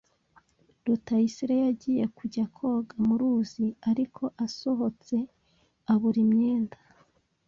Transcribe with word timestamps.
Rutayisire 0.85 1.55
yagiye 1.65 2.03
kujya 2.17 2.45
koga 2.55 2.95
mu 3.07 3.15
ruzi, 3.19 3.65
ariko 3.89 4.23
asohotse 4.45 5.15
abura 5.91 6.19
imyenda, 6.25 6.77